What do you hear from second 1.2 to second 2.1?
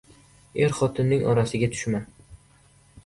orasiga tushma.